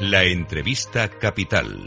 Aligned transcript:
La 0.00 0.24
entrevista 0.24 1.08
capital. 1.08 1.82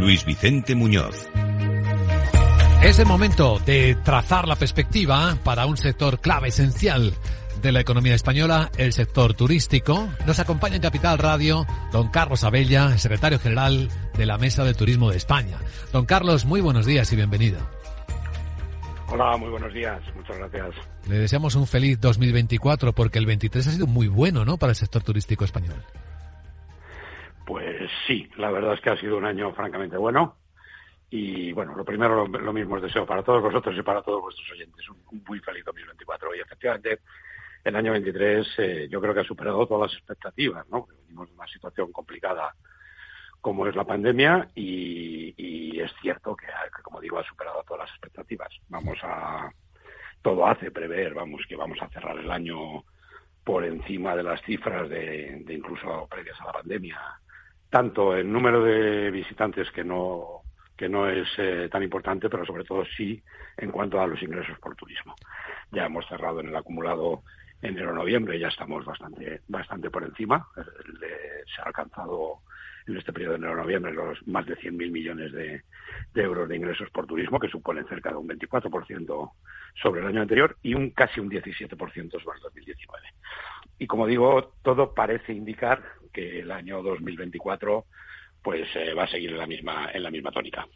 Luis 0.00 0.24
Vicente 0.24 0.74
Muñoz. 0.74 1.28
Es 2.82 2.98
el 2.98 3.06
momento 3.06 3.60
de 3.64 3.94
trazar 4.02 4.48
la 4.48 4.56
perspectiva 4.56 5.38
para 5.44 5.66
un 5.66 5.76
sector 5.76 6.20
clave 6.20 6.48
esencial 6.48 7.14
de 7.62 7.70
la 7.70 7.80
economía 7.80 8.14
española, 8.14 8.70
el 8.76 8.92
sector 8.92 9.34
turístico. 9.34 10.08
Nos 10.26 10.40
acompaña 10.40 10.76
en 10.76 10.82
Capital 10.82 11.18
Radio 11.18 11.66
don 11.92 12.08
Carlos 12.08 12.42
Abella, 12.42 12.98
secretario 12.98 13.38
general 13.38 13.88
de 14.18 14.26
la 14.26 14.38
Mesa 14.38 14.64
de 14.64 14.74
Turismo 14.74 15.10
de 15.10 15.18
España. 15.18 15.58
Don 15.92 16.04
Carlos, 16.04 16.46
muy 16.46 16.60
buenos 16.60 16.84
días 16.84 17.12
y 17.12 17.16
bienvenido. 17.16 17.75
Hola, 19.08 19.36
muy 19.36 19.50
buenos 19.50 19.72
días. 19.72 20.02
Muchas 20.14 20.36
gracias. 20.38 20.74
Le 21.08 21.18
deseamos 21.18 21.54
un 21.54 21.66
feliz 21.66 22.00
2024 22.00 22.92
porque 22.92 23.18
el 23.18 23.26
23 23.26 23.66
ha 23.66 23.70
sido 23.70 23.86
muy 23.86 24.08
bueno, 24.08 24.44
¿no?, 24.44 24.56
para 24.56 24.70
el 24.70 24.76
sector 24.76 25.02
turístico 25.02 25.44
español. 25.44 25.82
Pues 27.46 27.88
sí, 28.06 28.28
la 28.36 28.50
verdad 28.50 28.74
es 28.74 28.80
que 28.80 28.90
ha 28.90 29.00
sido 29.00 29.16
un 29.16 29.24
año 29.24 29.52
francamente 29.52 29.96
bueno. 29.96 30.36
Y 31.08 31.52
bueno, 31.52 31.76
lo 31.76 31.84
primero, 31.84 32.26
lo, 32.26 32.52
mismo 32.52 32.74
os 32.74 32.82
deseo 32.82 33.06
para 33.06 33.22
todos 33.22 33.40
vosotros 33.40 33.76
y 33.78 33.82
para 33.82 34.02
todos 34.02 34.22
vuestros 34.22 34.50
oyentes. 34.50 34.88
Un, 34.88 35.22
muy 35.28 35.38
feliz 35.38 35.64
2024. 35.64 36.34
Y 36.34 36.40
efectivamente, 36.40 36.98
el 37.62 37.76
año 37.76 37.92
23 37.92 38.46
eh, 38.58 38.88
yo 38.90 39.00
creo 39.00 39.14
que 39.14 39.20
ha 39.20 39.24
superado 39.24 39.64
todas 39.68 39.92
las 39.92 39.98
expectativas, 39.98 40.68
¿no? 40.68 40.88
Venimos 41.02 41.28
de 41.28 41.34
una 41.36 41.46
situación 41.46 41.92
complicada 41.92 42.52
como 43.46 43.64
es 43.68 43.76
la 43.76 43.84
pandemia 43.84 44.48
y, 44.56 45.78
es 45.78 45.92
cierto 46.02 46.34
que, 46.34 46.48
como 46.82 47.00
digo, 47.00 47.20
ha 47.20 47.22
superado 47.22 47.62
todas 47.62 47.86
las 47.86 47.90
expectativas. 47.90 48.48
Vamos 48.68 48.98
a, 49.04 49.48
todo 50.20 50.48
hace 50.48 50.72
prever, 50.72 51.14
vamos, 51.14 51.42
que 51.48 51.54
vamos 51.54 51.78
a 51.80 51.88
cerrar 51.90 52.18
el 52.18 52.28
año 52.28 52.82
por 53.44 53.64
encima 53.64 54.16
de 54.16 54.24
las 54.24 54.42
cifras 54.42 54.88
de, 54.88 55.44
incluso 55.48 56.08
previas 56.10 56.40
a 56.40 56.46
la 56.46 56.54
pandemia, 56.54 56.98
tanto 57.70 58.16
el 58.16 58.32
número 58.32 58.64
de 58.64 59.12
visitantes 59.12 59.70
que 59.70 59.84
no 59.84 60.40
que 60.76 60.88
no 60.88 61.08
es 61.08 61.28
eh, 61.38 61.68
tan 61.70 61.84
importante, 61.84 62.28
pero 62.28 62.44
sobre 62.44 62.64
todo 62.64 62.84
sí 62.96 63.22
en 63.56 63.70
cuanto 63.70 64.00
a 64.00 64.08
los 64.08 64.20
ingresos 64.24 64.58
por 64.58 64.74
turismo. 64.74 65.14
Ya 65.70 65.86
hemos 65.86 66.04
cerrado 66.08 66.40
en 66.40 66.48
el 66.48 66.56
acumulado 66.56 67.22
enero-noviembre, 67.62 68.40
ya 68.40 68.48
estamos 68.48 68.84
bastante 68.84 69.42
bastante 69.46 69.88
por 69.88 70.02
encima. 70.02 70.48
se 70.54 71.62
ha 71.62 71.66
alcanzado 71.66 72.40
en 72.86 72.96
este 72.96 73.12
periodo 73.12 73.32
de 73.32 73.38
enero-noviembre 73.38 73.92
los 73.92 74.26
más 74.26 74.46
de 74.46 74.56
100.000 74.56 74.90
millones 74.90 75.32
de, 75.32 75.62
euros 76.14 76.48
de 76.48 76.56
ingresos 76.56 76.88
por 76.90 77.06
turismo, 77.06 77.38
que 77.38 77.48
suponen 77.48 77.86
cerca 77.88 78.10
de 78.10 78.16
un 78.16 78.28
24% 78.28 79.30
sobre 79.82 80.00
el 80.00 80.06
año 80.06 80.22
anterior 80.22 80.56
y 80.62 80.74
un 80.74 80.90
casi 80.90 81.20
un 81.20 81.30
17% 81.30 81.76
sobre 81.76 82.36
el 82.36 82.42
2019. 82.42 83.06
Y 83.78 83.86
como 83.86 84.06
digo, 84.06 84.54
todo 84.62 84.94
parece 84.94 85.32
indicar 85.32 85.82
que 86.12 86.40
el 86.40 86.50
año 86.50 86.82
2024 86.82 87.84
pues 88.42 88.68
eh, 88.76 88.94
va 88.94 89.04
a 89.04 89.08
seguir 89.08 89.30
en 89.30 89.38
la 89.38 89.46
misma 89.46 89.90
en 89.92 90.02
la 90.04 90.10
misma 90.10 90.30
tónica. 90.30 90.66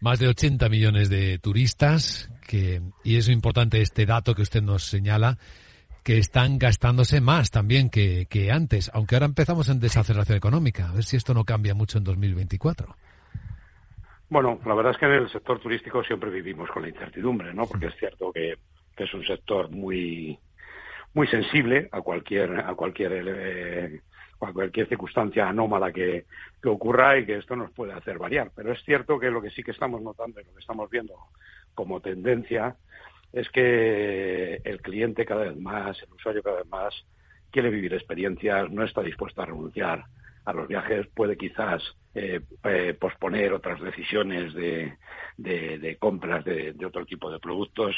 Más 0.00 0.18
de 0.18 0.28
80 0.28 0.68
millones 0.68 1.08
de 1.08 1.38
turistas 1.38 2.30
que 2.46 2.82
y 3.02 3.16
es 3.16 3.30
importante 3.30 3.80
este 3.80 4.04
dato 4.04 4.34
que 4.34 4.42
usted 4.42 4.62
nos 4.62 4.84
señala 4.84 5.38
que 6.06 6.18
están 6.18 6.60
gastándose 6.60 7.20
más 7.20 7.50
también 7.50 7.90
que, 7.90 8.26
que 8.30 8.52
antes, 8.52 8.92
aunque 8.94 9.16
ahora 9.16 9.26
empezamos 9.26 9.68
en 9.70 9.80
desaceleración 9.80 10.38
económica. 10.38 10.88
A 10.88 10.92
ver 10.92 11.02
si 11.02 11.16
esto 11.16 11.34
no 11.34 11.42
cambia 11.42 11.74
mucho 11.74 11.98
en 11.98 12.04
2024. 12.04 12.94
Bueno, 14.28 14.60
la 14.64 14.74
verdad 14.76 14.92
es 14.92 14.98
que 14.98 15.06
en 15.06 15.14
el 15.14 15.28
sector 15.28 15.58
turístico 15.58 16.04
siempre 16.04 16.30
vivimos 16.30 16.70
con 16.70 16.82
la 16.82 16.90
incertidumbre, 16.90 17.52
¿no? 17.52 17.66
Porque 17.66 17.86
es 17.86 17.96
cierto 17.96 18.32
que, 18.32 18.54
es 18.96 19.14
un 19.14 19.26
sector 19.26 19.68
muy 19.68 20.38
muy 21.12 21.26
sensible 21.26 21.88
a 21.90 22.00
cualquier 22.00 22.60
a 22.60 22.72
cualquier 22.74 23.12
eh, 23.26 24.00
a 24.40 24.52
cualquier 24.52 24.88
circunstancia 24.88 25.48
anómala 25.48 25.90
que, 25.90 26.26
que, 26.62 26.68
ocurra 26.68 27.18
y 27.18 27.26
que 27.26 27.38
esto 27.38 27.56
nos 27.56 27.72
puede 27.72 27.94
hacer 27.94 28.16
variar. 28.16 28.52
Pero 28.54 28.72
es 28.72 28.80
cierto 28.84 29.18
que 29.18 29.28
lo 29.28 29.42
que 29.42 29.50
sí 29.50 29.64
que 29.64 29.72
estamos 29.72 30.00
notando 30.00 30.40
y 30.40 30.44
lo 30.44 30.52
que 30.52 30.60
estamos 30.60 30.88
viendo 30.88 31.14
como 31.74 32.00
tendencia 32.00 32.76
es 33.32 33.48
que 33.50 34.60
el 34.64 34.80
cliente 34.80 35.24
cada 35.24 35.44
vez 35.44 35.56
más, 35.56 36.00
el 36.02 36.12
usuario 36.12 36.42
cada 36.42 36.58
vez 36.58 36.68
más, 36.68 36.94
quiere 37.50 37.70
vivir 37.70 37.94
experiencias, 37.94 38.70
no 38.70 38.84
está 38.84 39.02
dispuesto 39.02 39.42
a 39.42 39.46
renunciar 39.46 40.04
a 40.44 40.52
los 40.52 40.68
viajes, 40.68 41.06
puede 41.08 41.36
quizás 41.36 41.82
eh, 42.14 42.40
eh, 42.64 42.96
posponer 42.98 43.52
otras 43.52 43.80
decisiones 43.80 44.54
de, 44.54 44.96
de, 45.36 45.96
compras 45.98 46.44
de, 46.44 46.74
otro 46.86 47.04
tipo 47.04 47.30
de 47.30 47.40
productos, 47.40 47.96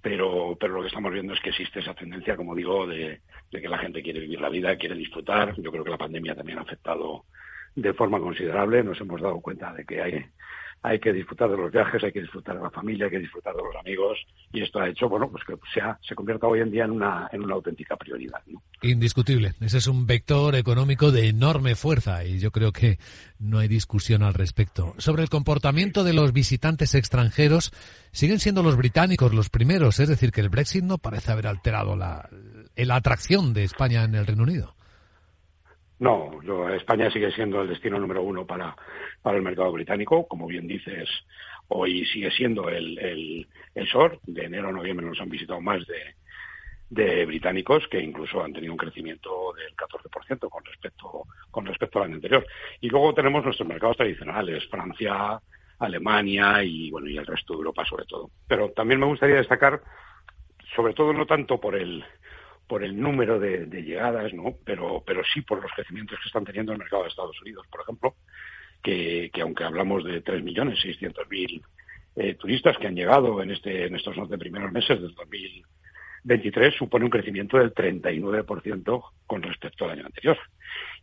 pero, 0.00 0.56
pero 0.58 0.74
lo 0.74 0.82
que 0.82 0.88
estamos 0.88 1.12
viendo 1.12 1.34
es 1.34 1.40
que 1.40 1.50
existe 1.50 1.80
esa 1.80 1.94
tendencia, 1.94 2.36
como 2.36 2.54
digo, 2.54 2.86
de, 2.86 3.20
de 3.50 3.60
que 3.60 3.68
la 3.68 3.78
gente 3.78 4.02
quiere 4.02 4.20
vivir 4.20 4.40
la 4.40 4.48
vida, 4.48 4.76
quiere 4.76 4.94
disfrutar. 4.94 5.54
Yo 5.60 5.72
creo 5.72 5.82
que 5.82 5.90
la 5.90 5.98
pandemia 5.98 6.36
también 6.36 6.58
ha 6.58 6.62
afectado 6.62 7.24
de 7.74 7.92
forma 7.94 8.20
considerable. 8.20 8.84
Nos 8.84 9.00
hemos 9.00 9.20
dado 9.20 9.40
cuenta 9.40 9.72
de 9.74 9.84
que 9.84 10.00
hay 10.00 10.24
hay 10.82 10.98
que 11.00 11.12
disfrutar 11.12 11.50
de 11.50 11.56
los 11.56 11.72
viajes, 11.72 12.02
hay 12.04 12.12
que 12.12 12.20
disfrutar 12.20 12.56
de 12.56 12.62
la 12.62 12.70
familia, 12.70 13.06
hay 13.06 13.10
que 13.10 13.18
disfrutar 13.18 13.54
de 13.54 13.62
los 13.62 13.74
amigos 13.76 14.18
y 14.52 14.62
esto 14.62 14.80
ha 14.80 14.88
hecho, 14.88 15.08
bueno, 15.08 15.28
pues 15.30 15.44
que 15.44 15.54
sea, 15.72 15.98
se 16.02 16.14
convierta 16.14 16.46
hoy 16.46 16.60
en 16.60 16.70
día 16.70 16.84
en 16.84 16.92
una, 16.92 17.28
auténtica 17.50 17.96
prioridad. 17.96 18.40
Indiscutible. 18.82 19.54
Ese 19.60 19.78
es 19.78 19.86
un 19.86 20.06
vector 20.06 20.54
económico 20.54 21.10
de 21.10 21.28
enorme 21.28 21.74
fuerza 21.74 22.24
y 22.24 22.38
yo 22.38 22.50
creo 22.50 22.72
que 22.72 22.98
no 23.38 23.58
hay 23.58 23.68
discusión 23.68 24.22
al 24.22 24.34
respecto. 24.34 24.94
Sobre 24.98 25.22
el 25.22 25.28
comportamiento 25.28 26.04
de 26.04 26.12
los 26.12 26.32
visitantes 26.32 26.94
extranjeros, 26.94 27.72
siguen 28.12 28.38
siendo 28.38 28.62
los 28.62 28.76
británicos 28.76 29.34
los 29.34 29.50
primeros, 29.50 29.98
es 30.00 30.08
decir, 30.08 30.30
que 30.30 30.40
el 30.40 30.48
Brexit 30.48 30.84
no 30.84 30.98
parece 30.98 31.32
haber 31.32 31.48
alterado 31.48 31.96
la 31.96 32.28
atracción 32.90 33.52
de 33.52 33.64
España 33.64 34.04
en 34.04 34.14
el 34.14 34.26
Reino 34.26 34.44
Unido. 34.44 34.77
No, 36.00 36.40
España 36.74 37.10
sigue 37.10 37.32
siendo 37.32 37.62
el 37.62 37.68
destino 37.68 37.98
número 37.98 38.22
uno 38.22 38.46
para, 38.46 38.76
para 39.20 39.36
el 39.36 39.42
mercado 39.42 39.72
británico. 39.72 40.28
Como 40.28 40.46
bien 40.46 40.68
dices, 40.68 41.08
hoy 41.68 42.04
sigue 42.06 42.30
siendo 42.30 42.68
el, 42.68 42.98
el, 42.98 43.48
el 43.74 43.88
SOR. 43.88 44.20
De 44.24 44.44
enero 44.44 44.68
a 44.68 44.72
noviembre 44.72 45.06
nos 45.06 45.20
han 45.20 45.28
visitado 45.28 45.60
más 45.60 45.84
de, 45.86 46.14
de 46.90 47.26
británicos 47.26 47.86
que 47.88 48.00
incluso 48.00 48.42
han 48.42 48.52
tenido 48.52 48.72
un 48.72 48.78
crecimiento 48.78 49.52
del 49.54 49.74
14% 49.74 50.48
con 50.48 50.64
respecto, 50.64 51.24
con 51.50 51.66
respecto 51.66 51.98
al 51.98 52.06
año 52.06 52.14
anterior. 52.16 52.46
Y 52.80 52.88
luego 52.88 53.12
tenemos 53.14 53.44
nuestros 53.44 53.68
mercados 53.68 53.96
tradicionales, 53.96 54.66
Francia, 54.68 55.40
Alemania 55.78 56.62
y, 56.62 56.90
bueno, 56.90 57.08
y 57.08 57.16
el 57.16 57.26
resto 57.26 57.54
de 57.54 57.58
Europa 57.58 57.84
sobre 57.84 58.04
todo. 58.04 58.30
Pero 58.46 58.70
también 58.70 59.00
me 59.00 59.06
gustaría 59.06 59.36
destacar, 59.36 59.82
sobre 60.74 60.94
todo 60.94 61.12
no 61.12 61.26
tanto 61.26 61.60
por 61.60 61.76
el, 61.76 62.04
por 62.68 62.84
el 62.84 63.00
número 63.00 63.40
de, 63.40 63.66
llegadas, 63.82 64.32
¿no? 64.34 64.54
Pero, 64.64 65.02
pero 65.04 65.22
sí 65.32 65.40
por 65.40 65.62
los 65.62 65.72
crecimientos 65.72 66.18
que 66.22 66.28
están 66.28 66.44
teniendo 66.44 66.72
el 66.72 66.78
mercado 66.78 67.02
de 67.02 67.08
Estados 67.08 67.40
Unidos, 67.40 67.66
por 67.70 67.80
ejemplo, 67.80 68.14
que, 68.82 69.30
que 69.32 69.40
aunque 69.40 69.64
hablamos 69.64 70.04
de 70.04 70.22
3.600.000 70.22 71.62
eh, 72.16 72.34
turistas 72.34 72.76
que 72.78 72.86
han 72.86 72.94
llegado 72.94 73.42
en, 73.42 73.50
este, 73.50 73.86
en 73.86 73.96
estos 73.96 74.16
11 74.16 74.36
primeros 74.38 74.70
meses 74.70 75.00
del 75.00 75.14
2023, 75.14 76.74
supone 76.76 77.06
un 77.06 77.10
crecimiento 77.10 77.58
del 77.58 77.72
39% 77.72 79.02
con 79.26 79.42
respecto 79.42 79.84
al 79.84 79.92
año 79.92 80.06
anterior. 80.06 80.36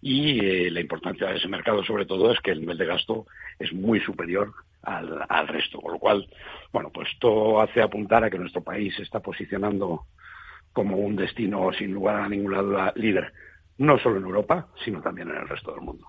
Y 0.02 0.46
eh, 0.46 0.72
la 0.72 0.82
importancia 0.82 1.28
de 1.28 1.38
ese 1.38 1.48
mercado, 1.48 1.84
sobre 1.84 2.06
todo, 2.06 2.32
es 2.32 2.40
que 2.42 2.52
el 2.52 2.62
nivel 2.62 2.78
de 2.78 2.86
gasto 2.86 3.26
es 3.58 3.74
muy 3.74 4.00
superior 4.02 4.54
al, 4.84 5.26
al 5.28 5.48
resto, 5.48 5.80
con 5.82 5.94
lo 5.94 6.00
cual, 6.00 6.28
bueno, 6.72 6.92
pues 6.94 7.10
todo 7.20 7.60
hace 7.60 7.82
apuntar 7.82 8.24
a 8.24 8.30
que 8.30 8.38
nuestro 8.38 8.62
país 8.62 8.94
se 8.96 9.04
está 9.04 9.20
posicionando 9.20 10.06
como 10.76 10.98
un 10.98 11.16
destino 11.16 11.72
sin 11.72 11.94
lugar 11.94 12.18
a 12.18 12.28
ninguna 12.28 12.62
duda 12.62 12.94
líder, 12.98 13.32
no 13.78 13.98
solo 13.98 14.18
en 14.18 14.24
Europa, 14.24 14.68
sino 14.84 15.02
también 15.02 15.30
en 15.30 15.38
el 15.38 15.48
resto 15.48 15.72
del 15.72 15.82
mundo. 15.82 16.06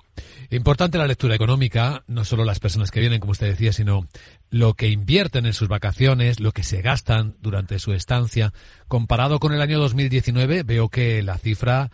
Importante 0.50 0.98
la 0.98 1.06
lectura 1.06 1.36
económica, 1.36 2.02
no 2.08 2.24
solo 2.24 2.44
las 2.44 2.58
personas 2.58 2.90
que 2.90 2.98
vienen, 2.98 3.20
como 3.20 3.30
usted 3.30 3.46
decía, 3.46 3.72
sino 3.72 4.08
lo 4.50 4.74
que 4.74 4.88
invierten 4.88 5.46
en 5.46 5.52
sus 5.52 5.68
vacaciones, 5.68 6.40
lo 6.40 6.50
que 6.50 6.64
se 6.64 6.82
gastan 6.82 7.36
durante 7.40 7.78
su 7.78 7.92
estancia. 7.92 8.50
Comparado 8.88 9.38
con 9.38 9.52
el 9.52 9.62
año 9.62 9.78
2019, 9.78 10.64
veo 10.64 10.88
que 10.88 11.22
la 11.22 11.38
cifra 11.38 11.90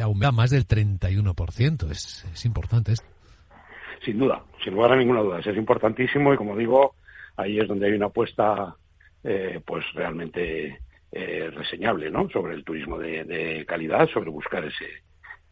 aumenta 0.00 0.30
más 0.30 0.50
del 0.50 0.64
31%. 0.64 1.90
Es, 1.90 2.24
es 2.32 2.44
importante 2.44 2.92
esto. 2.92 3.06
Sin 4.04 4.18
duda, 4.18 4.44
sin 4.62 4.74
lugar 4.74 4.92
a 4.92 4.96
ninguna 4.96 5.22
duda. 5.22 5.40
Es 5.40 5.56
importantísimo 5.56 6.32
y, 6.32 6.36
como 6.36 6.56
digo, 6.56 6.94
ahí 7.36 7.58
es 7.58 7.66
donde 7.66 7.86
hay 7.86 7.94
una 7.94 8.06
apuesta 8.06 8.76
eh, 9.24 9.60
pues 9.66 9.84
realmente 9.94 10.80
eh, 11.14 11.50
reseñable 11.54 12.10
¿no? 12.10 12.26
sobre 12.30 12.54
el 12.54 12.64
turismo 12.64 12.98
de, 12.98 13.66
calidad, 13.68 14.08
sobre 14.08 14.30
buscar 14.30 14.64
ese 14.64 15.02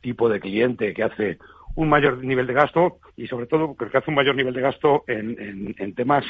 tipo 0.00 0.26
de 0.30 0.40
cliente 0.40 0.94
que 0.94 1.02
hace 1.02 1.38
un 1.74 1.90
mayor 1.90 2.24
nivel 2.24 2.46
de 2.46 2.54
gasto 2.54 2.98
y 3.14 3.26
sobre 3.26 3.46
todo 3.46 3.76
que 3.76 3.94
hace 3.94 4.10
un 4.10 4.14
mayor 4.14 4.36
nivel 4.36 4.54
de 4.54 4.62
gasto 4.62 5.04
en, 5.06 5.94
temas 5.94 6.24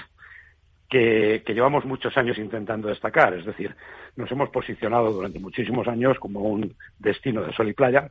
que, 0.89 1.45
llevamos 1.47 1.85
muchos 1.85 2.17
años 2.17 2.39
intentando 2.39 2.89
destacar. 2.89 3.35
Es 3.35 3.45
decir, 3.45 3.73
nos 4.17 4.29
hemos 4.33 4.51
posicionado 4.51 5.13
durante 5.13 5.39
muchísimos 5.39 5.87
años 5.87 6.19
como 6.19 6.41
un 6.41 6.75
destino 6.99 7.43
de 7.43 7.53
sol 7.53 7.69
y 7.69 7.73
playa, 7.73 8.11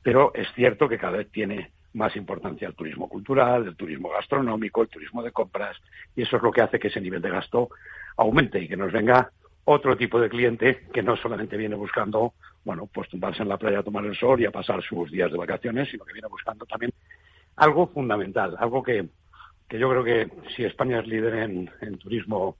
pero 0.00 0.32
es 0.32 0.46
cierto 0.54 0.88
que 0.88 0.96
cada 0.96 1.18
vez 1.18 1.30
tiene 1.32 1.72
más 1.94 2.14
importancia 2.14 2.68
el 2.68 2.76
turismo 2.76 3.08
cultural, 3.08 3.66
el 3.66 3.74
turismo 3.74 4.10
gastronómico, 4.10 4.82
el 4.82 4.88
turismo 4.88 5.24
de 5.24 5.32
compras, 5.32 5.76
y 6.14 6.22
eso 6.22 6.36
es 6.36 6.42
lo 6.44 6.52
que 6.52 6.62
hace 6.62 6.78
que 6.78 6.86
ese 6.86 7.00
nivel 7.00 7.20
de 7.20 7.30
gasto 7.30 7.70
aumente 8.16 8.60
y 8.60 8.68
que 8.68 8.76
nos 8.76 8.92
venga 8.92 9.32
otro 9.64 9.96
tipo 9.96 10.20
de 10.20 10.28
cliente 10.28 10.86
que 10.92 11.02
no 11.02 11.16
solamente 11.16 11.56
viene 11.56 11.76
buscando, 11.76 12.34
bueno, 12.64 12.88
pues 12.92 13.08
tumbarse 13.08 13.42
en 13.42 13.48
la 13.48 13.58
playa 13.58 13.80
a 13.80 13.82
tomar 13.82 14.04
el 14.04 14.16
sol 14.16 14.40
y 14.40 14.46
a 14.46 14.50
pasar 14.50 14.82
sus 14.82 15.10
días 15.10 15.30
de 15.30 15.38
vacaciones, 15.38 15.88
sino 15.90 16.04
que 16.04 16.12
viene 16.12 16.28
buscando 16.28 16.66
también 16.66 16.92
algo 17.56 17.86
fundamental, 17.88 18.56
algo 18.58 18.82
que, 18.82 19.08
que 19.68 19.78
yo 19.78 19.88
creo 19.90 20.04
que 20.04 20.30
si 20.56 20.64
España 20.64 21.00
es 21.00 21.06
líder 21.06 21.34
en, 21.34 21.70
en 21.80 21.98
turismo, 21.98 22.56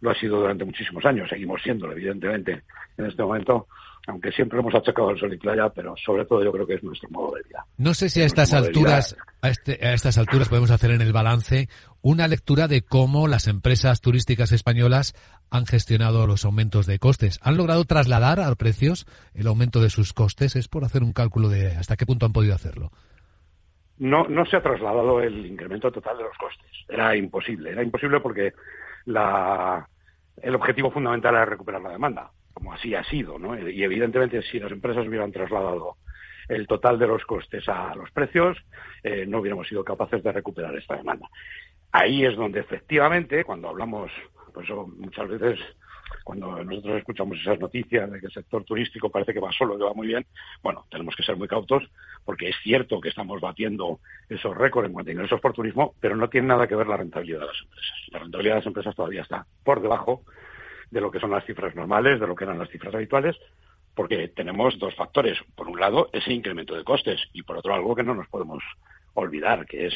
lo 0.00 0.10
ha 0.10 0.14
sido 0.14 0.40
durante 0.40 0.64
muchísimos 0.64 1.04
años, 1.04 1.28
seguimos 1.28 1.60
siendo, 1.62 1.90
evidentemente, 1.90 2.62
en 2.96 3.06
este 3.06 3.22
momento, 3.22 3.66
aunque 4.06 4.30
siempre 4.32 4.58
hemos 4.58 4.74
achacado 4.74 5.08
al 5.08 5.18
sol 5.18 5.32
y 5.32 5.38
playa, 5.38 5.68
pero 5.70 5.94
sobre 5.96 6.24
todo 6.24 6.44
yo 6.44 6.52
creo 6.52 6.66
que 6.66 6.74
es 6.74 6.82
nuestro 6.82 7.08
modo 7.10 7.34
de 7.36 7.42
vida. 7.42 7.64
No 7.78 7.92
sé 7.94 8.08
si 8.08 8.20
a 8.20 8.26
estas 8.26 8.52
alturas, 8.52 9.16
a, 9.42 9.48
este, 9.48 9.84
a 9.84 9.94
estas 9.94 10.18
alturas 10.18 10.48
podemos 10.48 10.70
hacer 10.70 10.90
en 10.92 11.00
el 11.00 11.12
balance 11.12 11.68
una 12.08 12.28
lectura 12.28 12.68
de 12.68 12.82
cómo 12.82 13.26
las 13.26 13.48
empresas 13.48 14.00
turísticas 14.00 14.52
españolas 14.52 15.12
han 15.50 15.66
gestionado 15.66 16.28
los 16.28 16.44
aumentos 16.44 16.86
de 16.86 17.00
costes. 17.00 17.40
¿Han 17.42 17.56
logrado 17.56 17.84
trasladar 17.84 18.38
a 18.38 18.54
precios 18.54 19.06
el 19.34 19.48
aumento 19.48 19.80
de 19.80 19.90
sus 19.90 20.12
costes? 20.12 20.54
Es 20.54 20.68
por 20.68 20.84
hacer 20.84 21.02
un 21.02 21.12
cálculo 21.12 21.48
de 21.48 21.72
hasta 21.72 21.96
qué 21.96 22.06
punto 22.06 22.24
han 22.24 22.32
podido 22.32 22.54
hacerlo. 22.54 22.92
No, 23.98 24.28
no 24.28 24.46
se 24.46 24.56
ha 24.56 24.62
trasladado 24.62 25.20
el 25.20 25.46
incremento 25.46 25.90
total 25.90 26.18
de 26.18 26.22
los 26.22 26.38
costes. 26.38 26.70
Era 26.88 27.16
imposible. 27.16 27.70
Era 27.70 27.82
imposible 27.82 28.20
porque 28.20 28.52
la, 29.06 29.88
el 30.36 30.54
objetivo 30.54 30.92
fundamental 30.92 31.34
era 31.34 31.44
recuperar 31.44 31.82
la 31.82 31.90
demanda 31.90 32.30
como 32.54 32.72
así 32.72 32.94
ha 32.94 33.04
sido, 33.04 33.38
¿no? 33.38 33.58
Y 33.68 33.82
evidentemente 33.82 34.40
si 34.42 34.58
las 34.58 34.72
empresas 34.72 35.06
hubieran 35.06 35.30
trasladado 35.30 35.96
el 36.48 36.66
total 36.66 36.98
de 36.98 37.06
los 37.06 37.22
costes 37.24 37.68
a 37.68 37.94
los 37.94 38.10
precios, 38.12 38.56
eh, 39.02 39.26
no 39.26 39.40
hubiéramos 39.40 39.68
sido 39.68 39.84
capaces 39.84 40.22
de 40.22 40.32
recuperar 40.32 40.74
esta 40.76 40.96
demanda. 40.96 41.28
Ahí 41.98 42.26
es 42.26 42.36
donde 42.36 42.60
efectivamente, 42.60 43.42
cuando 43.42 43.70
hablamos, 43.70 44.12
pues 44.52 44.68
muchas 44.98 45.28
veces 45.28 45.58
cuando 46.24 46.62
nosotros 46.62 46.98
escuchamos 46.98 47.38
esas 47.38 47.58
noticias 47.58 48.12
de 48.12 48.20
que 48.20 48.26
el 48.26 48.32
sector 48.32 48.64
turístico 48.64 49.08
parece 49.08 49.32
que 49.32 49.40
va 49.40 49.50
solo, 49.50 49.78
que 49.78 49.84
va 49.84 49.94
muy 49.94 50.08
bien, 50.08 50.26
bueno, 50.62 50.84
tenemos 50.90 51.16
que 51.16 51.22
ser 51.22 51.36
muy 51.36 51.48
cautos 51.48 51.84
porque 52.22 52.50
es 52.50 52.56
cierto 52.62 53.00
que 53.00 53.08
estamos 53.08 53.40
batiendo 53.40 54.00
esos 54.28 54.54
récords 54.54 54.88
en 54.88 54.92
cuanto 54.92 55.08
a 55.08 55.14
ingresos 55.14 55.40
por 55.40 55.54
turismo, 55.54 55.94
pero 55.98 56.16
no 56.16 56.28
tiene 56.28 56.48
nada 56.48 56.66
que 56.66 56.76
ver 56.76 56.86
la 56.86 56.98
rentabilidad 56.98 57.40
de 57.40 57.46
las 57.46 57.62
empresas. 57.62 57.96
La 58.10 58.18
rentabilidad 58.18 58.54
de 58.56 58.60
las 58.60 58.66
empresas 58.66 58.94
todavía 58.94 59.22
está 59.22 59.46
por 59.64 59.80
debajo 59.80 60.20
de 60.90 61.00
lo 61.00 61.10
que 61.10 61.18
son 61.18 61.30
las 61.30 61.46
cifras 61.46 61.74
normales, 61.74 62.20
de 62.20 62.26
lo 62.26 62.34
que 62.34 62.44
eran 62.44 62.58
las 62.58 62.68
cifras 62.68 62.94
habituales, 62.94 63.36
porque 63.94 64.28
tenemos 64.28 64.78
dos 64.78 64.94
factores. 64.94 65.38
Por 65.54 65.66
un 65.66 65.80
lado, 65.80 66.10
ese 66.12 66.30
incremento 66.30 66.76
de 66.76 66.84
costes 66.84 67.22
y 67.32 67.42
por 67.42 67.56
otro, 67.56 67.72
algo 67.72 67.96
que 67.96 68.02
no 68.02 68.14
nos 68.14 68.28
podemos 68.28 68.62
olvidar, 69.14 69.64
que 69.64 69.86
es 69.86 69.94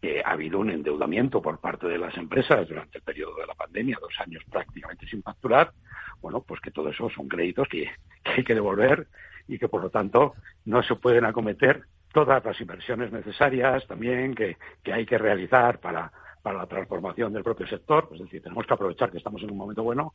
que 0.00 0.22
ha 0.24 0.30
habido 0.30 0.58
un 0.58 0.70
endeudamiento 0.70 1.42
por 1.42 1.60
parte 1.60 1.86
de 1.88 1.98
las 1.98 2.16
empresas 2.16 2.68
durante 2.68 2.98
el 2.98 3.04
periodo 3.04 3.36
de 3.36 3.46
la 3.46 3.54
pandemia, 3.54 3.98
dos 4.00 4.14
años 4.20 4.42
prácticamente 4.50 5.06
sin 5.06 5.22
facturar. 5.22 5.72
Bueno, 6.20 6.40
pues 6.40 6.60
que 6.60 6.70
todo 6.70 6.88
eso 6.90 7.10
son 7.10 7.28
créditos 7.28 7.68
que, 7.68 7.90
hay 8.24 8.44
que 8.44 8.54
devolver 8.54 9.08
y 9.46 9.58
que 9.58 9.68
por 9.68 9.82
lo 9.82 9.90
tanto 9.90 10.34
no 10.64 10.82
se 10.82 10.94
pueden 10.96 11.24
acometer 11.24 11.84
todas 12.12 12.44
las 12.44 12.60
inversiones 12.60 13.12
necesarias 13.12 13.86
también 13.86 14.34
que, 14.34 14.56
que 14.82 14.92
hay 14.92 15.06
que 15.06 15.18
realizar 15.18 15.80
para 15.80 16.12
para 16.42 16.58
la 16.58 16.66
transformación 16.66 17.32
del 17.32 17.42
propio 17.42 17.66
sector. 17.66 18.08
Es 18.12 18.20
decir, 18.20 18.42
tenemos 18.42 18.66
que 18.66 18.74
aprovechar 18.74 19.10
que 19.10 19.18
estamos 19.18 19.42
en 19.42 19.50
un 19.50 19.58
momento 19.58 19.82
bueno 19.82 20.14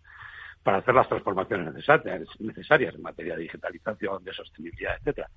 para 0.64 0.78
hacer 0.78 0.96
las 0.96 1.08
transformaciones 1.08 1.74
necesarias 1.74 2.96
en 2.96 3.02
materia 3.02 3.36
de 3.36 3.44
digitalización, 3.44 4.24
de 4.24 4.34
sostenibilidad, 4.34 4.96
etcétera. 4.98 5.30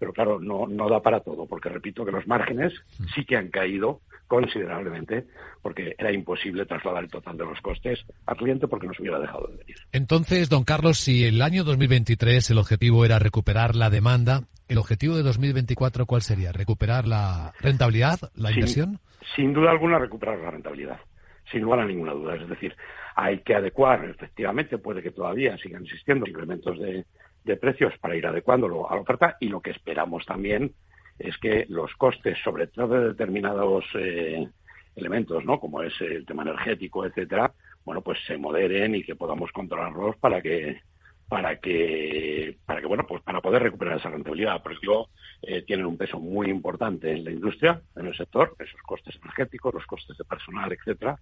Pero 0.00 0.12
claro, 0.12 0.40
no, 0.40 0.66
no 0.66 0.88
da 0.88 1.00
para 1.00 1.20
todo, 1.20 1.46
porque 1.46 1.68
repito 1.68 2.04
que 2.04 2.10
los 2.10 2.26
márgenes 2.26 2.72
sí 3.14 3.24
que 3.24 3.36
han 3.36 3.50
caído 3.50 4.00
considerablemente, 4.26 5.26
porque 5.62 5.94
era 5.98 6.12
imposible 6.12 6.66
trasladar 6.66 7.04
el 7.04 7.10
total 7.10 7.36
de 7.36 7.44
los 7.44 7.60
costes 7.60 8.00
al 8.26 8.36
cliente 8.36 8.66
porque 8.66 8.86
nos 8.88 8.98
hubiera 8.98 9.20
dejado 9.20 9.46
de 9.48 9.58
venir. 9.58 9.76
Entonces, 9.92 10.48
don 10.48 10.64
Carlos, 10.64 10.98
si 10.98 11.24
el 11.24 11.42
año 11.42 11.62
2023 11.62 12.50
el 12.50 12.58
objetivo 12.58 13.04
era 13.04 13.18
recuperar 13.20 13.76
la 13.76 13.90
demanda, 13.90 14.44
¿el 14.68 14.78
objetivo 14.78 15.16
de 15.16 15.22
2024 15.22 16.06
cuál 16.06 16.22
sería? 16.22 16.50
¿Recuperar 16.50 17.06
la 17.06 17.52
rentabilidad, 17.60 18.18
la 18.34 18.50
inversión? 18.50 18.98
sin 19.36 19.52
duda 19.52 19.70
alguna 19.70 19.98
recuperar 19.98 20.38
la 20.38 20.50
rentabilidad, 20.50 20.98
sin 21.50 21.62
lugar 21.62 21.80
a 21.80 21.86
ninguna 21.86 22.12
duda. 22.12 22.36
Es 22.36 22.48
decir, 22.48 22.74
hay 23.14 23.40
que 23.40 23.54
adecuar, 23.54 24.04
efectivamente, 24.04 24.78
puede 24.78 25.02
que 25.02 25.10
todavía 25.10 25.56
sigan 25.58 25.82
existiendo 25.84 26.26
incrementos 26.26 26.78
de, 26.78 27.04
precios 27.60 27.96
para 27.98 28.16
ir 28.16 28.26
adecuándolo 28.26 28.90
a 28.90 28.94
la 28.94 29.00
oferta 29.00 29.36
y 29.40 29.48
lo 29.48 29.60
que 29.60 29.70
esperamos 29.70 30.24
también 30.26 30.72
es 31.18 31.36
que 31.38 31.66
los 31.68 31.94
costes, 31.96 32.38
sobre 32.42 32.66
todo 32.66 33.00
de 33.00 33.08
determinados 33.08 33.84
eh, 33.94 34.48
elementos, 34.96 35.44
¿no? 35.44 35.60
como 35.60 35.82
es 35.82 35.92
el 36.00 36.24
tema 36.24 36.42
energético, 36.42 37.04
etcétera, 37.04 37.52
bueno, 37.84 38.00
pues 38.02 38.18
se 38.26 38.36
moderen 38.36 38.94
y 38.94 39.02
que 39.02 39.16
podamos 39.16 39.52
controlarlos 39.52 40.16
para 40.16 40.40
que 40.40 40.80
para 41.28 41.60
que, 41.60 42.58
para 42.66 42.80
que 42.80 42.88
bueno, 42.88 43.06
pues 43.06 43.22
para 43.22 43.40
poder 43.40 43.62
recuperar 43.62 43.98
esa 43.98 44.10
rentabilidad. 44.10 44.60
Porque 44.64 44.78
digo, 44.82 45.10
eh, 45.42 45.62
tienen 45.62 45.86
un 45.86 45.96
peso 45.96 46.18
muy 46.18 46.50
importante 46.50 47.12
en 47.12 47.24
la 47.24 47.30
industria, 47.30 47.80
en 47.94 48.06
el 48.06 48.16
sector, 48.16 48.56
esos 48.58 48.80
costes 48.82 49.14
energéticos, 49.14 49.72
los 49.72 49.86
costes 49.86 50.18
de 50.18 50.24
personal, 50.24 50.72
etcétera, 50.72 51.20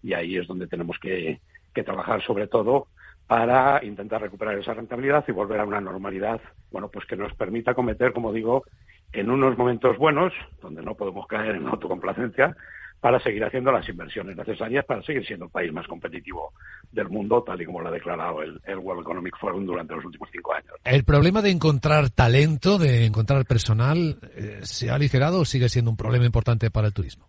y 0.00 0.12
ahí 0.12 0.36
es 0.36 0.46
donde 0.46 0.68
tenemos 0.68 0.96
que, 1.00 1.40
que 1.74 1.82
trabajar 1.82 2.22
sobre 2.22 2.46
todo 2.46 2.86
para 3.28 3.84
intentar 3.84 4.22
recuperar 4.22 4.58
esa 4.58 4.74
rentabilidad 4.74 5.24
y 5.28 5.32
volver 5.32 5.60
a 5.60 5.66
una 5.66 5.80
normalidad, 5.80 6.40
bueno, 6.72 6.88
pues 6.88 7.04
que 7.04 7.14
nos 7.14 7.32
permita 7.34 7.74
cometer, 7.74 8.12
como 8.14 8.32
digo, 8.32 8.64
en 9.12 9.30
unos 9.30 9.56
momentos 9.56 9.98
buenos, 9.98 10.32
donde 10.62 10.82
no 10.82 10.94
podemos 10.94 11.26
caer 11.26 11.56
en 11.56 11.68
autocomplacencia, 11.68 12.56
para 13.00 13.20
seguir 13.20 13.44
haciendo 13.44 13.70
las 13.70 13.88
inversiones 13.88 14.36
necesarias 14.36 14.84
para 14.84 15.02
seguir 15.02 15.24
siendo 15.24 15.44
el 15.44 15.50
país 15.50 15.72
más 15.72 15.86
competitivo 15.86 16.52
del 16.90 17.08
mundo, 17.08 17.44
tal 17.44 17.60
y 17.60 17.66
como 17.66 17.80
lo 17.80 17.88
ha 17.88 17.92
declarado 17.92 18.42
el, 18.42 18.78
World 18.78 19.02
Economic 19.02 19.38
Forum 19.38 19.66
durante 19.66 19.94
los 19.94 20.04
últimos 20.04 20.28
cinco 20.32 20.54
años. 20.54 20.72
¿El 20.84 21.04
problema 21.04 21.42
de 21.42 21.50
encontrar 21.50 22.10
talento, 22.10 22.78
de 22.78 23.06
encontrar 23.06 23.44
personal, 23.44 24.18
eh, 24.34 24.60
se 24.62 24.90
ha 24.90 24.94
aligerado 24.94 25.40
o 25.40 25.44
sigue 25.44 25.68
siendo 25.68 25.90
un 25.90 25.96
problema 25.96 26.24
importante 26.24 26.70
para 26.70 26.88
el 26.88 26.92
turismo? 26.92 27.28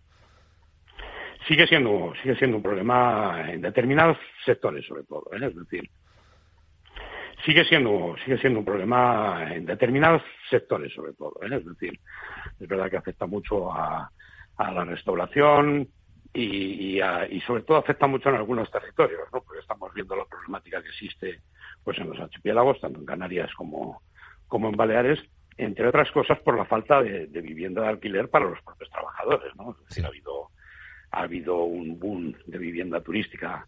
Sigue 1.50 1.66
siendo, 1.66 2.12
sigue 2.22 2.36
siendo 2.36 2.58
un 2.58 2.62
problema 2.62 3.50
en 3.50 3.60
determinados 3.60 4.18
sectores, 4.44 4.86
sobre 4.86 5.02
todo. 5.02 5.24
¿eh? 5.32 5.44
Es 5.44 5.56
decir, 5.56 5.90
sigue 7.44 7.64
siendo, 7.64 8.14
sigue 8.24 8.38
siendo 8.38 8.60
un 8.60 8.64
problema 8.64 9.52
en 9.52 9.66
determinados 9.66 10.22
sectores, 10.48 10.94
sobre 10.94 11.12
todo. 11.14 11.34
¿eh? 11.42 11.56
Es 11.56 11.66
decir, 11.66 11.98
es 12.60 12.68
verdad 12.68 12.88
que 12.88 12.98
afecta 12.98 13.26
mucho 13.26 13.72
a 13.72 14.08
a 14.60 14.70
la 14.70 14.84
restauración 14.84 15.88
y, 16.34 17.00
y, 17.00 17.40
sobre 17.40 17.62
todo 17.62 17.78
afecta 17.78 18.06
mucho 18.06 18.28
en 18.28 18.36
algunos 18.36 18.70
territorios, 18.70 19.22
¿no? 19.32 19.42
porque 19.42 19.60
estamos 19.60 19.92
viendo 19.94 20.14
la 20.14 20.26
problemática 20.26 20.82
que 20.82 20.90
existe 20.90 21.40
pues 21.82 21.98
en 21.98 22.10
los 22.10 22.20
archipiélagos, 22.20 22.78
tanto 22.80 23.00
en 23.00 23.06
Canarias 23.06 23.50
como, 23.56 24.02
como 24.46 24.68
en 24.68 24.76
Baleares, 24.76 25.18
entre 25.56 25.88
otras 25.88 26.10
cosas 26.12 26.38
por 26.40 26.58
la 26.58 26.66
falta 26.66 27.02
de, 27.02 27.26
vivienda 27.26 27.82
de 27.82 27.88
alquiler 27.88 28.28
para 28.28 28.50
los 28.50 28.60
propios 28.62 28.90
trabajadores. 28.90 29.56
¿no? 29.56 29.74
ha, 30.04 30.06
habido, 30.06 30.50
ha 31.10 31.22
habido 31.22 31.64
un 31.64 31.98
boom 31.98 32.34
de 32.46 32.58
vivienda 32.58 33.00
turística 33.00 33.66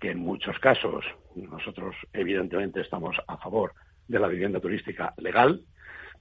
que 0.00 0.10
en 0.10 0.18
muchos 0.18 0.58
casos 0.58 1.04
nosotros 1.36 1.94
evidentemente 2.12 2.80
estamos 2.80 3.16
a 3.26 3.36
favor 3.38 3.72
de 4.08 4.18
la 4.18 4.28
vivienda 4.28 4.60
turística 4.60 5.14
legal, 5.18 5.62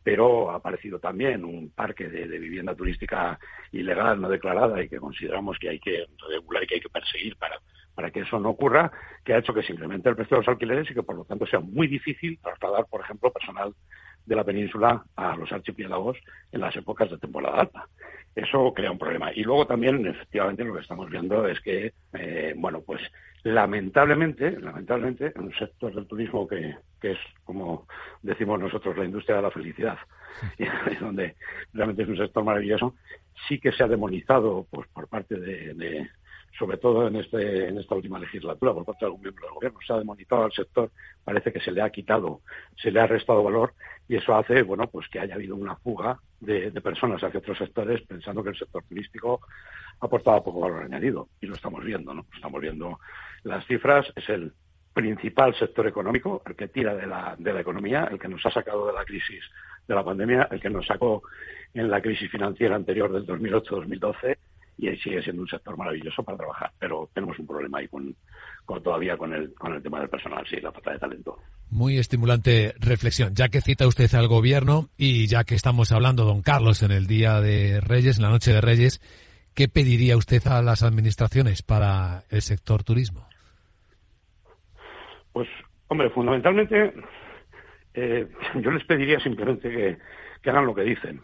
pero 0.04 0.52
ha 0.52 0.56
aparecido 0.56 1.00
también 1.00 1.44
un 1.44 1.72
parque 1.72 2.08
de, 2.08 2.26
vivienda 2.40 2.76
turística 2.76 3.40
ilegal, 3.72 4.20
no 4.22 4.30
declarada, 4.30 4.82
y 4.82 4.90
que 4.90 5.00
consideramos 5.00 5.58
que 5.60 5.70
hay 5.70 5.80
que 5.80 6.06
regular 6.30 6.64
y 6.64 6.68
que 6.68 6.76
hay 6.76 6.82
que 6.82 6.90
perseguir 6.90 7.36
para, 7.38 7.60
para 7.94 8.12
que 8.12 8.22
eso 8.22 8.40
no 8.40 8.50
ocurra, 8.50 8.92
que 9.24 9.34
ha 9.34 9.40
hecho 9.40 9.54
que 9.54 9.64
se 9.64 9.74
incremente 9.74 10.10
el 10.10 10.16
precio 10.16 10.38
de 10.38 10.42
los 10.42 10.48
alquileres 10.48 10.90
y 10.90 10.94
que 10.94 11.04
por 11.04 11.16
lo 11.16 11.26
tanto 11.26 11.46
sea 11.46 11.60
muy 11.60 11.88
difícil 11.88 12.40
trasladar, 12.40 12.86
por 12.90 13.02
ejemplo, 13.02 13.32
personal 13.32 13.74
de 14.26 14.36
la 14.36 14.44
península 14.44 15.04
a 15.16 15.36
los 15.36 15.52
archipiélagos 15.52 16.18
en 16.52 16.62
las 16.62 16.76
épocas 16.76 17.10
de 17.10 17.18
temporada 17.18 17.62
alta. 17.62 17.88
Eso 18.36 18.74
crea 18.74 18.92
un 18.92 18.98
problema. 18.98 19.32
Y 19.34 19.44
luego 19.44 19.68
también, 19.68 20.06
efectivamente, 20.06 20.64
lo 20.64 20.76
que 20.76 20.82
estamos 20.82 21.10
viendo 21.10 21.48
es 21.48 21.60
que, 21.60 21.94
eh, 22.14 22.54
bueno, 22.56 22.82
pues 22.82 23.02
lamentablemente, 23.44 24.58
lamentablemente, 24.60 25.34
en 25.36 25.42
un 25.42 25.54
sector 25.54 25.94
del 25.94 26.08
turismo 26.08 26.48
que, 26.48 26.76
que 27.02 27.12
es, 27.12 27.20
como 27.44 27.88
decimos 28.22 28.60
nosotros, 28.60 28.98
la 28.98 29.06
industria 29.06 29.38
de 29.38 29.42
la 29.42 29.52
felicidad, 29.52 29.98
y 30.58 30.66
donde 31.00 31.36
realmente 31.74 32.04
es 32.04 32.10
un 32.10 32.18
sector 32.18 32.44
maravilloso, 32.44 32.96
sí 33.48 33.60
que 33.60 33.72
se 33.72 33.84
ha 33.84 33.88
demonizado 33.88 34.66
pues, 34.70 34.88
por 34.90 35.08
parte 35.08 35.36
de, 35.36 36.08
sobre 36.62 36.78
todo 36.78 37.08
en, 37.08 37.16
este, 37.16 37.70
en 37.70 37.80
esta 37.80 37.96
última 37.96 38.20
legislatura, 38.20 38.72
por 38.72 38.86
parte 38.86 39.00
de 39.04 39.08
algún 39.08 39.22
miembro 39.22 39.46
del 39.46 39.56
gobierno, 39.56 39.80
se 39.86 39.94
ha 39.94 39.98
demonizado 39.98 40.44
al 40.44 40.52
sector, 40.52 40.92
parece 41.24 41.52
que 41.52 41.60
se 41.60 41.72
le 41.72 41.82
ha 41.82 41.90
quitado, 41.90 42.42
se 42.80 42.92
le 42.92 43.00
ha 43.00 43.08
restado 43.08 43.42
valor, 43.42 43.74
y 44.08 44.16
eso 44.16 44.36
hace, 44.36 44.62
bueno, 44.62 44.86
pues 44.88 45.08
que 45.08 45.20
haya 45.20 45.34
habido 45.34 45.56
una 45.56 45.76
fuga 45.78 46.20
de, 46.40 46.70
personas 46.82 47.24
hacia 47.24 47.40
otros 47.40 47.58
sectores 47.58 48.04
pensando 48.04 48.44
que 48.44 48.50
el 48.50 48.58
sector 48.60 48.84
turístico 48.84 49.42
aportaba 50.02 50.44
poco 50.44 50.60
valor 50.60 50.84
añadido, 50.84 51.30
y 51.42 51.48
lo 51.48 51.56
estamos 51.56 51.84
viendo, 51.84 52.14
¿no? 52.14 52.28
Estamos 52.36 52.62
viendo 52.62 53.00
las 53.42 53.66
cifras, 53.66 54.06
es 54.16 54.30
el 54.30 54.54
principal 54.94 55.56
sector 55.56 55.88
económico, 55.88 56.44
el 56.46 56.56
que 56.56 56.68
tira 56.68 56.94
de 56.94 57.08
la, 57.08 57.36
de 57.40 57.54
la 57.54 57.62
economía, 57.62 58.08
el 58.12 58.20
que 58.20 58.28
nos 58.28 58.46
ha 58.46 58.52
sacado 58.52 58.86
de 58.86 58.94
la 58.94 59.04
crisis 59.04 59.44
de 59.88 59.96
la 59.96 60.04
pandemia, 60.04 60.48
el 60.52 60.62
que 60.62 60.70
nos 60.70 60.86
sacó 60.86 61.24
en 61.74 61.90
la 61.90 62.02
crisis 62.02 62.30
financiera 62.30 62.76
anterior 62.76 63.12
del 63.12 63.26
2008-2012 63.26 64.38
y 64.78 64.96
sigue 64.98 65.22
siendo 65.22 65.44
un 65.44 65.48
sector 65.48 65.78
maravilloso 65.78 66.24
para 66.24 66.38
trabajar, 66.38 66.72
pero 66.80 67.10
tenemos 67.14 67.38
un 67.38 67.48
problema 67.48 67.80
ahí 67.80 67.88
con, 67.88 68.16
todavía 68.84 69.18
con 69.18 69.34
el, 69.34 69.54
con 69.54 69.74
el 69.74 69.84
tema 69.84 70.00
del 70.00 70.10
personal, 70.10 70.46
sí, 70.50 70.58
la 70.62 70.72
falta 70.72 70.92
de 70.92 71.00
talento. 71.00 71.38
Muy 71.70 71.98
estimulante 71.98 72.74
reflexión. 72.80 73.34
Ya 73.36 73.50
que 73.50 73.62
cita 73.62 73.88
usted 73.88 74.14
al 74.16 74.28
gobierno 74.28 74.90
y 74.98 75.28
ya 75.28 75.44
que 75.44 75.56
estamos 75.56 75.92
hablando, 75.92 76.26
don 76.26 76.42
Carlos, 76.42 76.84
en 76.84 76.92
el 76.92 77.08
día 77.08 77.42
de 77.42 77.80
Reyes, 77.82 78.18
en 78.18 78.24
la 78.24 78.30
noche 78.30 78.54
de 78.54 78.62
Reyes, 78.62 79.02
¿qué 79.54 79.68
pediría 79.68 80.18
usted 80.18 80.46
a 80.48 80.62
las 80.62 80.84
administraciones 80.84 81.62
para 81.62 82.24
el 82.30 82.42
sector 82.42 82.84
turismo? 82.84 83.28
Pues, 85.32 85.48
hombre, 85.88 86.10
fundamentalmente 86.10 86.94
eh, 87.94 88.28
yo 88.56 88.72
les 88.72 88.84
pediría 88.86 89.20
simplemente 89.20 89.70
que, 89.70 89.98
que 90.42 90.50
hagan 90.50 90.66
lo 90.66 90.76
que 90.76 90.84
dicen, 90.84 91.22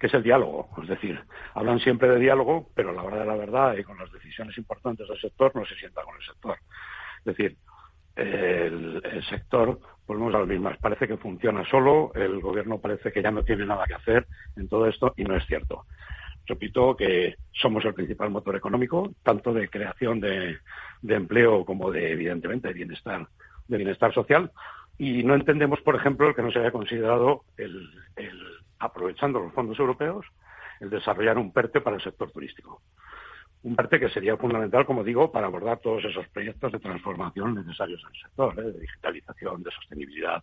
que 0.00 0.06
es 0.06 0.14
el 0.14 0.22
diálogo. 0.22 0.70
Es 0.82 0.88
decir, 0.88 1.20
hablan 1.54 1.78
siempre 1.78 2.08
de 2.08 2.18
diálogo, 2.18 2.70
pero 2.74 2.90
a 2.90 2.92
la 2.94 3.02
hora 3.02 3.20
de 3.20 3.26
la 3.26 3.36
verdad 3.36 3.76
y 3.76 3.84
con 3.84 3.98
las 3.98 4.10
decisiones 4.10 4.56
importantes 4.56 5.06
del 5.06 5.20
sector 5.20 5.54
no 5.54 5.64
se 5.66 5.76
sientan 5.76 6.06
con 6.06 6.16
el 6.16 6.22
sector. 6.22 6.56
Es 7.18 7.24
decir, 7.36 7.56
el, 8.16 9.02
sector, 9.28 9.78
volvemos 10.06 10.34
a 10.34 10.38
lo 10.38 10.46
mismo, 10.46 10.70
parece 10.80 11.06
que 11.06 11.18
funciona 11.18 11.64
solo, 11.66 12.12
el 12.14 12.40
gobierno 12.40 12.78
parece 12.78 13.12
que 13.12 13.22
ya 13.22 13.30
no 13.30 13.44
tiene 13.44 13.66
nada 13.66 13.84
que 13.86 13.94
hacer 13.94 14.26
en 14.56 14.68
todo 14.68 14.86
esto 14.86 15.12
y 15.16 15.24
no 15.24 15.36
es 15.36 15.46
cierto. 15.46 15.84
Repito 16.46 16.96
que 16.96 17.36
somos 17.52 17.84
el 17.84 17.94
principal 17.94 18.30
motor 18.30 18.56
económico, 18.56 19.12
tanto 19.22 19.52
de 19.52 19.68
creación 19.68 20.18
de, 20.18 20.56
de 21.02 21.14
empleo 21.14 21.64
como 21.66 21.90
de, 21.90 22.10
evidentemente, 22.10 22.68
de 22.68 22.74
bienestar, 22.74 23.28
de 23.68 23.76
bienestar 23.76 24.12
social, 24.14 24.50
y 24.96 25.22
no 25.24 25.34
entendemos, 25.34 25.80
por 25.80 25.96
ejemplo, 25.96 26.28
el 26.28 26.34
que 26.34 26.42
no 26.42 26.50
se 26.50 26.58
haya 26.58 26.72
considerado, 26.72 27.44
el, 27.56 27.90
el, 28.16 28.59
aprovechando 28.80 29.38
los 29.38 29.52
fondos 29.52 29.78
europeos, 29.78 30.26
el 30.80 30.90
desarrollar 30.90 31.38
un 31.38 31.52
PERTE 31.52 31.80
para 31.80 31.96
el 31.96 32.02
sector 32.02 32.30
turístico 32.32 32.82
un 33.62 33.76
parte 33.76 34.00
que 34.00 34.08
sería 34.08 34.36
fundamental, 34.36 34.86
como 34.86 35.04
digo, 35.04 35.30
para 35.30 35.46
abordar 35.46 35.80
todos 35.80 36.04
esos 36.04 36.26
proyectos 36.28 36.72
de 36.72 36.78
transformación 36.78 37.54
necesarios 37.54 38.00
en 38.02 38.14
el 38.14 38.22
sector, 38.22 38.58
¿eh? 38.58 38.72
de 38.72 38.80
digitalización, 38.80 39.62
de 39.62 39.70
sostenibilidad, 39.70 40.42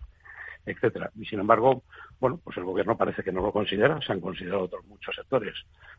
etcétera. 0.68 1.10
Y 1.16 1.26
sin 1.26 1.40
embargo, 1.40 1.84
bueno, 2.20 2.40
pues 2.44 2.58
el 2.58 2.66
gobierno 2.66 2.98
parece 2.98 3.24
que 3.24 3.32
no 3.32 3.42
lo 3.42 3.52
considera, 3.52 4.00
se 4.02 4.12
han 4.12 4.20
considerado 4.20 4.64
otros 4.64 4.86
muchos 4.86 5.16
sectores, 5.16 5.56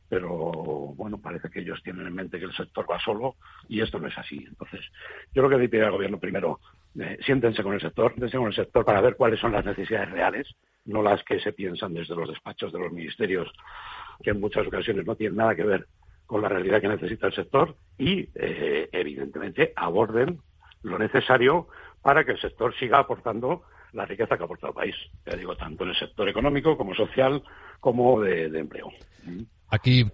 pero 0.09 0.29
bueno, 0.95 1.19
parece 1.19 1.49
que 1.49 1.61
ellos 1.61 1.83
tienen 1.83 2.07
en 2.07 2.15
mente 2.15 2.39
que 2.39 2.45
el 2.45 2.53
sector 2.55 2.87
va 2.89 3.01
solo 3.01 3.37
y 3.69 3.81
esto 3.81 3.99
no 3.99 4.09
es 4.09 4.19
así. 4.19 4.45
Entonces, 4.47 4.81
yo 5.33 5.43
creo 5.43 5.51
que 5.51 5.63
le 5.63 5.69
pide 5.69 5.85
al 5.85 5.93
gobierno 5.93 6.21
primero, 6.21 6.61
eh, 7.01 7.19
siéntense 7.25 7.63
con 7.63 7.73
el 7.73 7.81
sector, 7.81 8.13
siéntense 8.13 8.37
con 8.37 8.49
el 8.49 8.55
sector 8.55 8.85
para 8.85 9.01
ver 9.01 9.17
cuáles 9.17 9.41
son 9.41 9.53
las 9.53 9.65
necesidades 9.65 10.11
reales, 10.11 10.55
no 10.85 11.03
las 11.03 11.25
que 11.25 11.41
se 11.41 11.53
piensan 11.53 11.95
desde 11.95 12.15
los 12.15 12.29
despachos 12.29 12.73
de 12.73 12.79
los 12.79 12.93
ministerios, 12.93 13.51
que 14.23 14.31
en 14.31 14.41
muchas 14.41 14.67
ocasiones 14.67 15.07
no 15.07 15.17
tienen 15.17 15.37
nada 15.37 15.55
que 15.55 15.65
ver 15.65 15.87
con 16.27 16.43
la 16.43 16.49
realidad 16.49 16.83
que 16.83 16.89
necesita 16.89 17.29
el 17.29 17.35
sector 17.35 17.75
y, 17.97 18.29
eh, 18.35 18.89
evidentemente, 18.93 19.73
aborden 19.75 20.41
lo 20.83 20.99
necesario 20.99 21.69
para 22.03 22.25
que 22.25 22.33
el 22.33 22.41
sector 22.41 22.75
siga 22.79 22.99
aportando 22.99 23.63
la 23.93 24.05
riqueza 24.05 24.37
que 24.37 24.45
aporta 24.45 24.69
el 24.69 24.75
país. 24.75 24.95
Ya 25.27 25.37
digo, 25.37 25.57
tanto 25.57 25.85
en 25.85 25.91
el 25.91 25.99
sector 25.99 26.29
económico 26.29 26.77
como 26.77 26.95
social 26.95 27.43
como 27.81 28.21
de, 28.21 28.47
empleo. 28.47 28.91
Aquí 29.71 30.07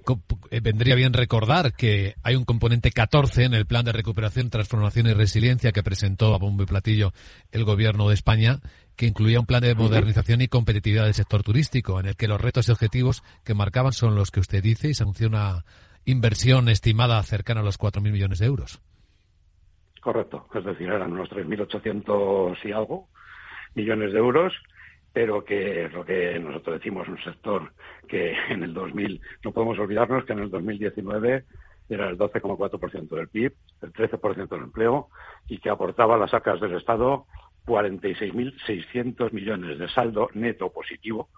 eh, 0.50 0.60
vendría 0.60 0.94
bien 0.94 1.12
recordar 1.12 1.74
que 1.74 2.14
hay 2.22 2.34
un 2.34 2.44
componente 2.44 2.90
14 2.90 3.44
en 3.44 3.54
el 3.54 3.66
Plan 3.66 3.84
de 3.84 3.92
Recuperación, 3.92 4.50
Transformación 4.50 5.06
y 5.06 5.14
Resiliencia 5.14 5.72
que 5.72 5.82
presentó 5.82 6.34
a 6.34 6.38
bombo 6.38 6.64
y 6.64 6.66
platillo 6.66 7.12
el 7.52 7.64
Gobierno 7.64 8.08
de 8.08 8.14
España, 8.14 8.58
que 8.96 9.06
incluía 9.06 9.40
un 9.40 9.46
plan 9.46 9.62
de 9.62 9.74
modernización 9.74 10.40
y 10.40 10.48
competitividad 10.48 11.04
del 11.04 11.14
sector 11.14 11.42
turístico, 11.42 12.00
en 12.00 12.06
el 12.06 12.16
que 12.16 12.28
los 12.28 12.40
retos 12.40 12.68
y 12.68 12.72
objetivos 12.72 13.22
que 13.44 13.54
marcaban 13.54 13.92
son 13.92 14.14
los 14.14 14.30
que 14.30 14.40
usted 14.40 14.62
dice 14.62 14.88
y 14.88 14.94
se 14.94 15.04
anunció 15.04 15.28
una 15.28 15.64
inversión 16.04 16.68
estimada 16.68 17.22
cercana 17.22 17.60
a 17.60 17.64
los 17.64 17.78
4.000 17.78 18.12
millones 18.12 18.38
de 18.40 18.46
euros. 18.46 18.82
Correcto, 20.00 20.46
es 20.54 20.64
decir, 20.64 20.88
eran 20.88 21.12
unos 21.12 21.30
3.800 21.30 22.58
y 22.64 22.72
algo 22.72 23.08
millones 23.74 24.12
de 24.12 24.18
euros, 24.18 24.52
pero 25.12 25.44
que 25.44 25.84
es 25.84 25.92
lo 25.92 26.04
que 26.04 26.38
nosotros 26.38 26.78
decimos, 26.78 27.08
un 27.08 27.22
sector 27.22 27.72
que 28.08 28.34
en 28.48 28.62
el 28.62 28.74
2000, 28.74 29.20
no 29.44 29.52
podemos 29.52 29.78
olvidarnos 29.78 30.24
que 30.24 30.32
en 30.32 30.40
el 30.40 30.50
2019 30.50 31.44
era 31.88 32.08
el 32.08 32.18
12,4% 32.18 33.08
del 33.08 33.28
PIB, 33.28 33.52
el 33.82 33.92
13% 33.92 34.48
del 34.48 34.62
empleo 34.62 35.08
y 35.46 35.58
que 35.58 35.70
aportaba 35.70 36.14
a 36.14 36.18
las 36.18 36.32
arcas 36.32 36.60
del 36.60 36.76
Estado 36.76 37.26
46.600 37.66 39.32
millones 39.32 39.78
de 39.78 39.88
saldo 39.88 40.28
neto 40.34 40.70
positivo 40.70 41.28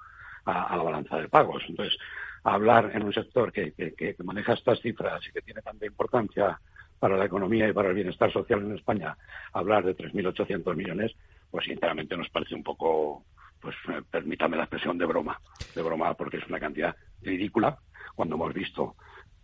a, 0.44 0.76
la 0.76 0.82
balanza 0.82 1.18
de 1.18 1.28
pagos. 1.28 1.62
Entonces, 1.68 1.98
hablar 2.44 2.92
en 2.94 3.02
un 3.04 3.12
sector 3.12 3.52
que, 3.52 4.16
maneja 4.24 4.54
estas 4.54 4.80
cifras 4.80 5.26
y 5.26 5.32
que 5.32 5.42
tiene 5.42 5.62
tanta 5.62 5.86
importancia 5.86 6.60
para 6.98 7.16
la 7.16 7.26
economía 7.26 7.68
y 7.68 7.72
para 7.72 7.90
el 7.90 7.94
bienestar 7.94 8.32
social 8.32 8.60
en 8.60 8.76
España, 8.76 9.16
hablar 9.52 9.84
de 9.84 9.96
3.800 9.96 10.74
millones, 10.74 11.14
pues 11.56 11.64
sinceramente 11.64 12.18
nos 12.18 12.28
parece 12.28 12.54
un 12.54 12.62
poco, 12.62 13.24
pues 13.58 13.74
eh, 13.88 14.02
permítame 14.10 14.58
la 14.58 14.64
expresión 14.64 14.98
de 14.98 15.06
broma, 15.06 15.40
de 15.74 15.80
broma 15.80 16.12
porque 16.12 16.36
es 16.36 16.46
una 16.48 16.60
cantidad 16.60 16.94
ridícula 17.22 17.78
cuando 18.14 18.34
hemos 18.34 18.52
visto 18.52 18.96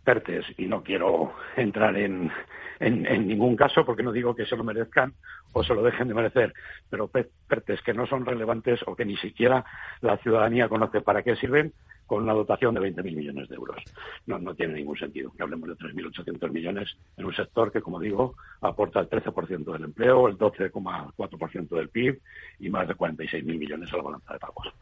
PERTES 0.03 0.45
y 0.57 0.65
no 0.65 0.83
quiero 0.83 1.33
entrar 1.55 1.95
en, 1.97 2.31
ningún 2.79 3.55
caso 3.55 3.85
porque 3.85 4.03
no 4.03 4.11
digo 4.11 4.35
que 4.35 4.45
se 4.45 4.57
lo 4.57 4.63
merezcan 4.63 5.13
o 5.53 5.63
se 5.63 5.73
lo 5.73 5.83
dejen 5.83 6.07
de 6.07 6.13
merecer, 6.13 6.53
pero 6.89 7.07
PERTES 7.07 7.81
que 7.81 7.93
no 7.93 8.05
son 8.07 8.25
relevantes 8.25 8.81
o 8.85 8.95
que 8.95 9.05
ni 9.05 9.15
siquiera 9.17 9.63
la 10.01 10.17
ciudadanía 10.17 10.67
conoce 10.67 11.01
para 11.01 11.23
qué 11.23 11.35
sirven 11.35 11.73
con 12.07 12.23
una 12.23 12.33
dotación 12.33 12.73
de 12.75 12.81
20.000 12.81 13.15
millones 13.15 13.49
de 13.49 13.55
euros. 13.55 13.81
No, 14.25 14.37
no 14.37 14.53
tiene 14.53 14.73
ningún 14.73 14.97
sentido 14.97 15.31
que 15.31 15.43
hablemos 15.43 15.69
de 15.69 15.75
3.800 15.75 16.51
millones 16.51 16.97
en 17.15 17.25
un 17.25 17.33
sector 17.33 17.71
que, 17.71 17.81
como 17.81 17.99
digo, 17.99 18.35
aporta 18.61 18.99
el 18.99 19.09
13% 19.09 19.71
del 19.71 19.83
empleo, 19.85 20.27
el 20.27 20.37
12,4% 20.37 21.69
del 21.69 21.89
PIB 21.89 22.19
y 22.59 22.69
más 22.69 22.87
de 22.87 22.95
46.000 22.95 23.43
millones 23.57 23.93
a 23.93 23.97
la 23.97 24.03
balanza 24.03 24.33
de 24.33 24.39
pagos. 24.39 24.73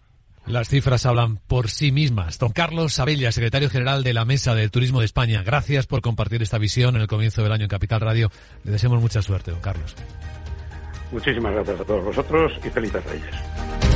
Las 0.48 0.70
cifras 0.70 1.06
hablan 1.06 1.38
por 1.38 1.70
sí 1.70 1.92
mismas. 1.92 2.40
Don 2.40 2.52
Carlos 2.52 3.00
Abella, 3.00 3.32
secretario 3.32 3.70
general 3.70 4.04
de 4.04 4.14
la 4.14 4.26
Mesa 4.26 4.56
del 4.56 4.72
Turismo 4.72 5.00
de 5.00 5.06
España, 5.06 5.44
gracias 5.44 5.88
por 5.88 6.02
compartir 6.02 6.42
esta 6.42 6.58
visión 6.58 6.96
en 6.96 7.02
el 7.02 7.08
comienzo 7.08 7.44
del 7.44 7.52
año 7.52 7.64
en 7.64 7.70
Capital 7.70 8.02
Radio. 8.02 8.32
Le 8.64 8.72
deseamos 8.72 9.02
mucha 9.02 9.22
suerte, 9.22 9.52
don 9.52 9.62
Carlos. 9.62 9.96
Muchísimas 11.12 11.54
gracias 11.54 11.80
a 11.82 11.84
todos 11.84 12.06
vosotros 12.06 12.54
y 12.66 12.70
felices 12.70 13.04
Reyes. 13.06 13.91